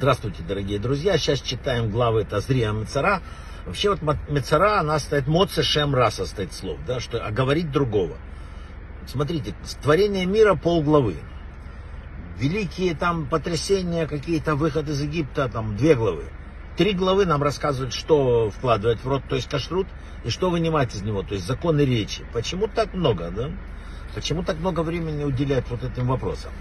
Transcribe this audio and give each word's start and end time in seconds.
Здравствуйте, 0.00 0.42
дорогие 0.42 0.78
друзья. 0.78 1.18
Сейчас 1.18 1.42
читаем 1.42 1.90
главы 1.90 2.24
Тазрия 2.24 2.72
Мецара. 2.72 3.20
Вообще 3.66 3.90
вот 3.90 4.00
Мецара, 4.30 4.80
она 4.80 4.98
стоит, 4.98 5.26
Моце 5.26 5.62
Шем 5.62 5.94
Ра 5.94 6.10
состоит 6.10 6.54
слов, 6.54 6.78
да, 6.86 7.00
что 7.00 7.22
а 7.22 7.30
говорить 7.30 7.70
другого. 7.70 8.16
Смотрите, 9.06 9.54
творение 9.82 10.24
мира 10.24 10.54
полглавы. 10.54 11.16
Великие 12.38 12.94
там 12.94 13.26
потрясения, 13.26 14.06
какие-то 14.06 14.54
выход 14.54 14.88
из 14.88 15.02
Египта, 15.02 15.50
там 15.50 15.76
две 15.76 15.94
главы. 15.94 16.24
Три 16.78 16.94
главы 16.94 17.26
нам 17.26 17.42
рассказывают, 17.42 17.92
что 17.92 18.48
вкладывать 18.48 19.04
в 19.04 19.06
рот, 19.06 19.24
то 19.28 19.36
есть 19.36 19.50
кашрут, 19.50 19.86
и 20.24 20.30
что 20.30 20.48
вынимать 20.48 20.94
из 20.94 21.02
него, 21.02 21.22
то 21.22 21.34
есть 21.34 21.46
законы 21.46 21.82
речи. 21.82 22.24
Почему 22.32 22.68
так 22.68 22.94
много, 22.94 23.30
да? 23.30 23.50
Почему 24.14 24.44
так 24.44 24.60
много 24.60 24.80
времени 24.80 25.24
уделяют 25.24 25.68
вот 25.68 25.84
этим 25.84 26.06
вопросам? 26.06 26.52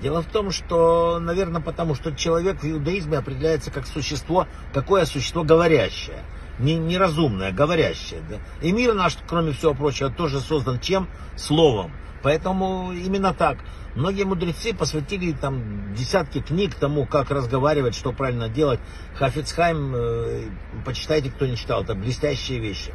Дело 0.00 0.22
в 0.22 0.26
том, 0.26 0.50
что, 0.52 1.18
наверное, 1.20 1.60
потому 1.60 1.94
что 1.94 2.14
человек 2.14 2.62
в 2.62 2.70
иудаизме 2.70 3.18
определяется 3.18 3.70
как 3.70 3.86
существо, 3.86 4.46
какое 4.72 5.04
существо 5.04 5.42
говорящее. 5.42 6.22
Не, 6.60 6.76
неразумное, 6.76 7.52
говорящее. 7.52 8.22
Да? 8.28 8.36
И 8.60 8.72
мир 8.72 8.94
наш, 8.94 9.16
кроме 9.28 9.52
всего 9.52 9.74
прочего, 9.74 10.10
тоже 10.10 10.40
создан 10.40 10.78
чем? 10.80 11.08
Словом. 11.36 11.92
Поэтому 12.22 12.92
именно 12.92 13.32
так. 13.32 13.58
Многие 13.94 14.24
мудрецы 14.24 14.74
посвятили 14.74 15.32
там 15.32 15.94
десятки 15.94 16.40
книг 16.40 16.74
тому, 16.74 17.06
как 17.06 17.30
разговаривать, 17.30 17.94
что 17.94 18.12
правильно 18.12 18.48
делать. 18.48 18.80
Хафицхайм, 19.14 19.94
э, 19.94 20.42
почитайте, 20.84 21.30
кто 21.30 21.46
не 21.46 21.56
читал, 21.56 21.82
это 21.82 21.94
блестящие 21.94 22.58
вещи. 22.58 22.92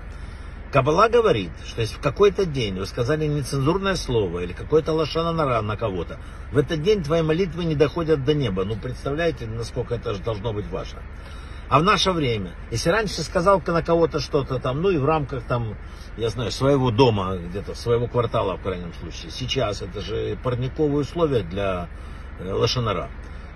Кабала 0.73 1.07
говорит, 1.07 1.51
что 1.67 1.81
если 1.81 1.97
в 1.97 1.99
какой-то 1.99 2.47
день 2.47 2.79
вы 2.79 2.87
сказали 2.87 3.27
нецензурное 3.27 3.95
слово 3.95 4.39
или 4.39 4.53
какое-то 4.53 4.91
лошана 4.91 5.31
на 5.61 5.77
кого-то, 5.77 6.17
в 6.51 6.57
этот 6.57 6.81
день 6.81 7.03
твои 7.03 7.21
молитвы 7.21 7.65
не 7.65 7.75
доходят 7.75 8.25
до 8.25 8.33
неба. 8.33 8.63
Ну, 8.63 8.75
представляете, 8.75 9.45
насколько 9.45 9.93
это 9.93 10.15
же 10.15 10.23
должно 10.23 10.51
быть 10.51 10.67
важно. 10.71 11.03
А 11.69 11.79
в 11.79 11.83
наше 11.83 12.11
время, 12.11 12.55
если 12.71 12.89
раньше 12.89 13.21
сказал 13.21 13.61
на 13.67 13.83
кого-то 13.83 14.19
что-то 14.19 14.57
там, 14.57 14.81
ну 14.81 14.89
и 14.89 14.97
в 14.97 15.05
рамках 15.05 15.43
там, 15.43 15.77
я 16.17 16.29
знаю, 16.29 16.49
своего 16.49 16.89
дома, 16.89 17.37
где-то 17.37 17.75
своего 17.75 18.07
квартала, 18.07 18.57
в 18.57 18.63
крайнем 18.63 18.95
случае, 18.95 19.29
сейчас 19.29 19.83
это 19.83 20.01
же 20.01 20.39
парниковые 20.43 21.01
условия 21.01 21.43
для 21.43 21.87
э, 22.39 22.51
лошанара. 22.51 23.11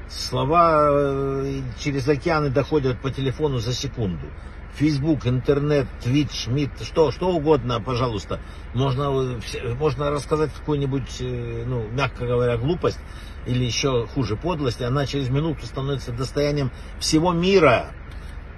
Слова 0.10 0.88
э, 0.90 1.62
через 1.80 2.08
океаны 2.08 2.50
доходят 2.50 3.02
по 3.02 3.12
телефону 3.12 3.58
за 3.58 3.74
секунду. 3.74 4.28
Facebook, 4.74 5.26
интернет, 5.26 5.88
Twitch, 6.04 6.48
Meet, 6.50 6.84
что, 6.84 7.12
что 7.12 7.30
угодно, 7.30 7.82
пожалуйста. 7.82 8.40
Можно, 8.74 9.40
можно 9.80 10.12
рассказать 10.12 10.52
какую-нибудь, 10.54 11.18
э, 11.20 11.64
ну, 11.66 11.88
мягко 11.90 12.26
говоря, 12.26 12.58
глупость 12.58 13.00
или 13.46 13.64
еще 13.64 14.06
хуже 14.08 14.36
подлость, 14.36 14.82
она 14.82 15.06
через 15.06 15.30
минуту 15.30 15.66
становится 15.66 16.12
достоянием 16.12 16.72
всего 17.00 17.34
мира. 17.34 17.92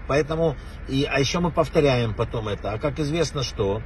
Поэтому, 0.08 0.56
и, 0.88 1.04
а 1.10 1.20
еще 1.20 1.40
мы 1.40 1.52
повторяем 1.52 2.14
потом 2.14 2.48
это. 2.48 2.74
А 2.74 2.80
как 2.80 3.00
известно, 3.00 3.44
что, 3.44 3.82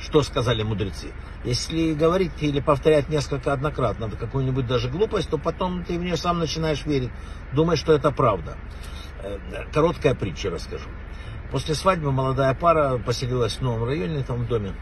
что 0.00 0.22
сказали 0.22 0.62
мудрецы? 0.62 1.12
Если 1.44 1.92
говорить 1.92 2.32
или 2.40 2.60
повторять 2.60 3.08
несколько 3.08 3.52
однократно 3.52 4.10
какую-нибудь 4.10 4.66
даже 4.66 4.88
глупость, 4.88 5.30
то 5.30 5.38
потом 5.38 5.84
ты 5.84 5.98
в 5.98 6.02
нее 6.02 6.16
сам 6.16 6.38
начинаешь 6.38 6.84
верить, 6.84 7.10
думаешь, 7.52 7.80
что 7.80 7.92
это 7.92 8.10
правда. 8.10 8.56
Э, 9.22 9.38
короткая 9.72 10.14
притча 10.14 10.50
расскажу. 10.50 10.88
После 11.50 11.74
свадьбы 11.74 12.12
молодая 12.12 12.54
пара 12.54 12.98
поселилась 12.98 13.54
в 13.56 13.62
новом 13.62 13.84
районе, 13.84 14.22
там 14.22 14.44
в 14.44 14.48
доме. 14.48 14.72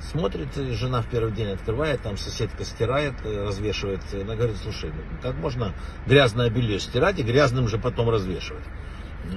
Смотрит, 0.00 0.54
жена 0.54 1.02
в 1.02 1.06
первый 1.08 1.32
день 1.32 1.50
открывает, 1.50 2.02
там 2.02 2.16
соседка 2.16 2.64
стирает, 2.64 3.14
развешивает. 3.24 4.00
Она 4.14 4.34
говорит, 4.34 4.56
слушай, 4.62 4.90
ну 4.90 5.18
как 5.22 5.36
можно 5.36 5.74
грязное 6.06 6.48
белье 6.50 6.80
стирать 6.80 7.18
и 7.18 7.22
грязным 7.22 7.68
же 7.68 7.78
потом 7.78 8.08
развешивать? 8.08 8.64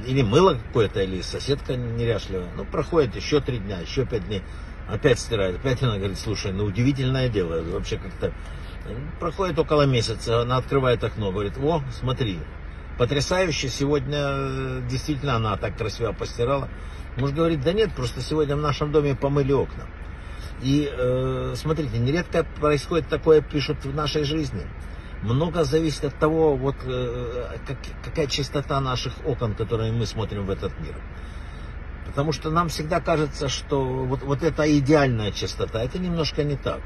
Или 0.05 0.21
мыло 0.21 0.55
какое-то, 0.55 1.01
или 1.01 1.21
соседка 1.21 1.75
неряшливая. 1.75 2.47
Ну, 2.55 2.65
проходит 2.65 3.15
еще 3.15 3.41
три 3.41 3.57
дня, 3.57 3.79
еще 3.79 4.05
пять 4.05 4.25
дней. 4.25 4.41
Опять 4.87 5.19
стирает. 5.19 5.55
Опять 5.55 5.81
она 5.81 5.97
говорит, 5.97 6.19
слушай, 6.19 6.51
ну 6.51 6.65
удивительное 6.65 7.29
дело. 7.29 7.61
Вообще 7.61 7.97
как-то... 7.97 8.33
Проходит 9.19 9.57
около 9.57 9.83
месяца, 9.83 10.41
она 10.41 10.57
открывает 10.57 11.01
окно, 11.05 11.31
говорит, 11.31 11.53
о, 11.57 11.81
смотри, 11.97 12.39
потрясающе. 12.97 13.69
Сегодня 13.69 14.19
э, 14.19 14.81
действительно 14.89 15.35
она 15.35 15.55
так 15.55 15.77
красиво 15.77 16.11
постирала. 16.11 16.67
Муж 17.15 17.31
говорит, 17.31 17.61
да 17.61 17.71
нет, 17.71 17.93
просто 17.95 18.19
сегодня 18.19 18.57
в 18.57 18.59
нашем 18.59 18.91
доме 18.91 19.15
помыли 19.15 19.53
окна. 19.53 19.85
И 20.61 20.89
э, 20.91 21.53
смотрите, 21.55 21.97
нередко 21.97 22.45
происходит 22.59 23.07
такое, 23.07 23.41
пишут 23.41 23.85
в 23.85 23.95
нашей 23.95 24.23
жизни. 24.23 24.67
Много 25.21 25.63
зависит 25.63 26.03
от 26.05 26.19
того, 26.19 26.57
вот, 26.57 26.75
э, 26.83 27.57
как, 27.65 27.77
какая 28.03 28.27
чистота 28.27 28.81
наших 28.81 29.13
окон, 29.25 29.55
которые 29.55 29.93
мы 29.93 30.05
смотрим 30.05 30.45
в 30.45 30.49
этот 30.49 30.77
мир. 30.81 30.95
Потому 32.13 32.31
что 32.31 32.51
нам 32.51 32.69
всегда 32.69 33.01
кажется, 33.01 33.49
что 33.49 33.83
вот, 33.83 34.21
вот 34.21 34.43
это 34.43 34.77
идеальная 34.77 35.31
чистота. 35.31 35.81
Это 35.81 35.97
немножко 35.97 36.43
не 36.43 36.55
так. 36.55 36.79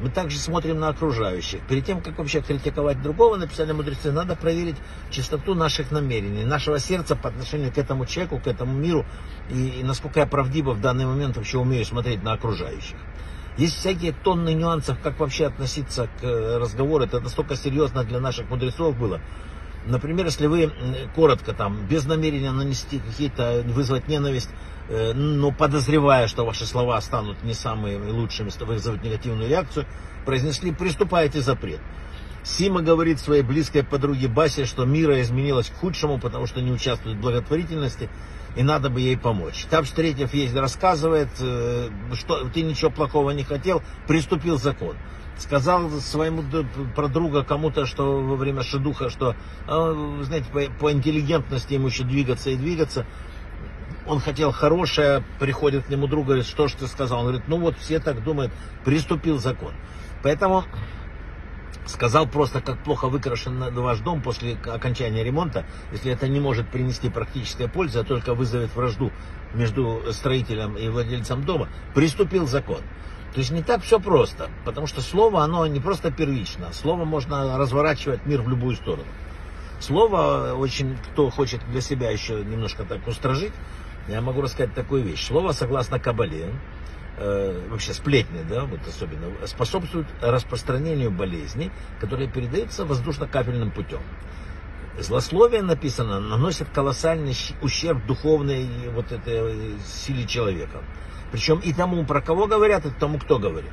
Мы 0.00 0.08
также 0.08 0.38
смотрим 0.38 0.78
на 0.78 0.88
окружающих. 0.88 1.60
Перед 1.66 1.84
тем, 1.84 2.00
как 2.00 2.16
вообще 2.16 2.40
критиковать 2.40 3.02
другого, 3.02 3.36
написали 3.36 3.72
мудрецы, 3.72 4.12
надо 4.12 4.36
проверить 4.36 4.76
чистоту 5.10 5.54
наших 5.54 5.90
намерений, 5.90 6.44
нашего 6.44 6.78
сердца 6.78 7.16
по 7.16 7.28
отношению 7.28 7.72
к 7.72 7.78
этому 7.78 8.06
человеку, 8.06 8.38
к 8.38 8.46
этому 8.46 8.72
миру, 8.72 9.04
и, 9.50 9.80
и 9.80 9.82
насколько 9.82 10.20
я 10.20 10.26
правдиво 10.26 10.74
в 10.74 10.80
данный 10.80 11.06
момент 11.06 11.36
вообще 11.36 11.58
умею 11.58 11.84
смотреть 11.84 12.22
на 12.22 12.32
окружающих. 12.32 12.96
Есть 13.58 13.76
всякие 13.76 14.12
тонны 14.12 14.54
нюансов, 14.54 14.98
как 15.02 15.18
вообще 15.18 15.46
относиться 15.46 16.08
к 16.20 16.24
э, 16.24 16.58
разговору. 16.58 17.04
Это 17.04 17.18
настолько 17.20 17.56
серьезно 17.56 18.04
для 18.04 18.20
наших 18.20 18.48
мудрецов 18.48 18.96
было. 18.96 19.20
Например, 19.86 20.26
если 20.26 20.46
вы 20.46 20.72
коротко 21.14 21.52
там, 21.54 21.86
без 21.86 22.04
намерения 22.04 22.50
нанести 22.50 22.98
какие-то, 22.98 23.62
вызвать 23.66 24.08
ненависть, 24.08 24.50
э, 24.88 25.12
но 25.14 25.52
подозревая, 25.52 26.26
что 26.26 26.44
ваши 26.44 26.66
слова 26.66 27.00
станут 27.00 27.42
не 27.42 27.54
самыми 27.54 28.10
лучшими, 28.10 28.50
вызовут 28.64 29.02
негативную 29.02 29.48
реакцию, 29.48 29.86
произнесли, 30.26 30.72
приступаете 30.72 31.40
запрет. 31.40 31.80
Сима 32.42 32.82
говорит 32.82 33.20
своей 33.20 33.42
близкой 33.42 33.84
подруге 33.84 34.28
Басе, 34.28 34.64
что 34.64 34.84
мира 34.84 35.20
изменилась 35.20 35.68
к 35.68 35.76
худшему, 35.76 36.18
потому 36.18 36.46
что 36.46 36.60
не 36.60 36.72
участвует 36.72 37.18
в 37.18 37.20
благотворительности, 37.20 38.08
и 38.56 38.62
надо 38.62 38.90
бы 38.90 39.00
ей 39.00 39.16
помочь. 39.16 39.66
Там, 39.68 39.84
встретив, 39.84 40.32
ей 40.34 40.52
рассказывает, 40.52 41.28
э, 41.40 41.90
что 42.14 42.48
ты 42.48 42.62
ничего 42.62 42.90
плохого 42.90 43.30
не 43.30 43.44
хотел, 43.44 43.82
приступил 44.06 44.58
закон 44.58 44.96
сказал 45.40 45.90
своему 46.00 46.44
про 46.94 47.08
друга 47.08 47.42
кому-то, 47.42 47.86
что 47.86 48.20
во 48.20 48.36
время 48.36 48.62
шедуха, 48.62 49.10
что, 49.10 49.34
а, 49.66 50.20
знаете, 50.22 50.46
по, 50.52 50.60
по 50.78 50.92
интеллигентности 50.92 51.74
ему 51.74 51.88
еще 51.88 52.04
двигаться 52.04 52.50
и 52.50 52.56
двигаться. 52.56 53.06
Он 54.06 54.20
хотел 54.20 54.52
хорошее, 54.52 55.24
приходит 55.38 55.86
к 55.86 55.88
нему 55.88 56.06
друг, 56.06 56.26
говорит, 56.26 56.46
что 56.46 56.68
ж 56.68 56.72
ты 56.72 56.86
сказал? 56.86 57.20
Он 57.20 57.26
говорит, 57.26 57.48
ну 57.48 57.58
вот 57.58 57.76
все 57.78 58.00
так 58.00 58.22
думают, 58.22 58.52
приступил 58.84 59.38
закон. 59.38 59.72
Поэтому 60.22 60.64
сказал 61.90 62.26
просто, 62.26 62.60
как 62.60 62.82
плохо 62.82 63.08
выкрашен 63.08 63.58
ваш 63.74 63.98
дом 63.98 64.22
после 64.22 64.56
окончания 64.56 65.22
ремонта, 65.22 65.66
если 65.92 66.12
это 66.12 66.28
не 66.28 66.40
может 66.40 66.68
принести 66.70 67.08
практической 67.10 67.68
пользы, 67.68 67.98
а 67.98 68.04
только 68.04 68.34
вызовет 68.34 68.74
вражду 68.74 69.10
между 69.52 70.02
строителем 70.12 70.76
и 70.76 70.88
владельцем 70.88 71.44
дома, 71.44 71.68
приступил 71.94 72.46
закон. 72.46 72.80
То 73.34 73.38
есть 73.38 73.50
не 73.50 73.62
так 73.62 73.82
все 73.82 74.00
просто, 74.00 74.48
потому 74.64 74.86
что 74.86 75.02
слово, 75.02 75.42
оно 75.42 75.66
не 75.66 75.80
просто 75.80 76.10
первично. 76.10 76.72
Слово 76.72 77.04
можно 77.04 77.58
разворачивать 77.58 78.26
мир 78.26 78.42
в 78.42 78.48
любую 78.48 78.74
сторону. 78.76 79.06
Слово 79.78 80.54
очень, 80.56 80.96
кто 81.12 81.30
хочет 81.30 81.60
для 81.70 81.80
себя 81.80 82.10
еще 82.10 82.44
немножко 82.44 82.84
так 82.84 83.06
устражить, 83.06 83.52
я 84.08 84.20
могу 84.20 84.42
рассказать 84.42 84.74
такую 84.74 85.02
вещь. 85.02 85.26
Слово, 85.26 85.52
согласно 85.52 86.00
Кабале, 86.00 86.52
э, 87.18 87.68
вообще 87.68 87.92
сплетни, 87.92 88.42
да, 88.48 88.64
вот 88.64 88.80
особенно, 88.86 89.26
способствует 89.46 90.06
распространению 90.20 91.10
болезней, 91.10 91.70
которые 92.00 92.28
передаются 92.28 92.84
воздушно-капельным 92.84 93.70
путем. 93.70 94.00
Злословие, 94.98 95.62
написано, 95.62 96.20
наносит 96.20 96.68
колоссальный 96.70 97.34
ущерб 97.62 98.04
духовной 98.06 98.68
вот 98.94 99.12
этой 99.12 99.78
силе 99.86 100.26
человека. 100.26 100.82
Причем 101.32 101.60
и 101.60 101.72
тому, 101.72 102.04
про 102.04 102.20
кого 102.20 102.46
говорят, 102.46 102.84
и 102.86 102.90
тому, 102.90 103.18
кто 103.18 103.38
говорит. 103.38 103.70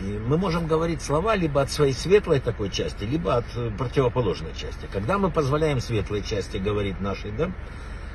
И 0.00 0.04
мы 0.04 0.38
можем 0.38 0.66
говорить 0.66 1.02
слова 1.02 1.36
либо 1.36 1.60
от 1.60 1.70
своей 1.70 1.92
светлой 1.92 2.40
такой 2.40 2.70
части, 2.70 3.04
либо 3.04 3.36
от 3.36 3.44
э, 3.54 3.70
противоположной 3.76 4.52
части. 4.54 4.88
Когда 4.90 5.18
мы 5.18 5.30
позволяем 5.30 5.80
светлой 5.80 6.22
части 6.22 6.56
говорить 6.56 7.00
нашей, 7.00 7.30
да, 7.30 7.52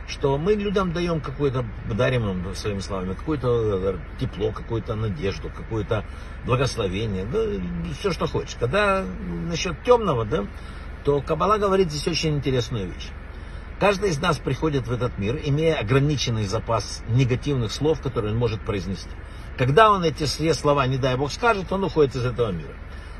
что 0.07 0.37
мы 0.37 0.53
людям 0.53 0.93
даем 0.93 1.19
какое-то, 1.19 1.65
дарим 1.91 2.29
им 2.29 2.55
своими 2.55 2.79
словами, 2.79 3.13
какое-то 3.13 3.91
э, 3.91 3.97
тепло, 4.19 4.51
какую-то 4.51 4.95
надежду, 4.95 5.49
какое-то 5.49 6.05
благословение, 6.45 7.25
да, 7.25 7.39
все, 7.93 8.11
что 8.11 8.25
хочешь. 8.25 8.55
Когда 8.59 9.05
насчет 9.47 9.83
темного, 9.83 10.25
да, 10.25 10.45
то 11.03 11.21
Кабала 11.21 11.57
говорит 11.57 11.91
здесь 11.91 12.07
очень 12.07 12.35
интересную 12.35 12.87
вещь. 12.87 13.09
Каждый 13.79 14.09
из 14.09 14.19
нас 14.19 14.39
приходит 14.39 14.87
в 14.87 14.91
этот 14.91 15.19
мир, 15.19 15.39
имея 15.43 15.75
ограниченный 15.75 16.45
запас 16.45 17.03
негативных 17.09 17.71
слов, 17.71 18.01
которые 18.01 18.33
он 18.33 18.39
может 18.39 18.61
произнести. 18.61 19.09
Когда 19.57 19.91
он 19.91 20.03
эти 20.03 20.23
все 20.23 20.53
слова, 20.53 20.87
не 20.87 20.97
дай 20.97 21.15
Бог, 21.15 21.31
скажет, 21.31 21.71
он 21.71 21.83
уходит 21.83 22.15
из 22.15 22.25
этого 22.25 22.51
мира. 22.51 22.73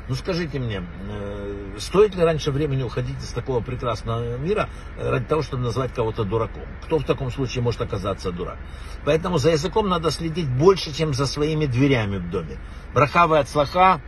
Ну 0.08 0.14
скажите 0.14 0.58
мне, 0.58 0.82
э, 1.10 1.47
стоит 1.78 2.14
ли 2.14 2.22
раньше 2.22 2.50
времени 2.50 2.82
уходить 2.82 3.18
из 3.20 3.32
такого 3.32 3.60
прекрасного 3.60 4.36
мира 4.38 4.68
э, 4.96 5.10
ради 5.10 5.24
того, 5.24 5.42
чтобы 5.42 5.62
назвать 5.62 5.92
кого-то 5.92 6.24
дураком? 6.24 6.64
Кто 6.84 6.98
в 6.98 7.04
таком 7.04 7.30
случае 7.30 7.62
может 7.62 7.80
оказаться 7.80 8.32
дурак? 8.32 8.58
Поэтому 9.04 9.38
за 9.38 9.50
языком 9.50 9.88
надо 9.88 10.10
следить 10.10 10.48
больше, 10.48 10.94
чем 10.94 11.14
за 11.14 11.26
своими 11.26 11.66
дверями 11.66 12.18
в 12.18 12.30
доме. 12.30 12.58
Брахавы 12.94 13.38
от 13.38 13.48
слаха, 13.48 14.00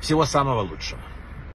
всего 0.00 0.24
самого 0.24 0.60
лучшего. 0.60 1.00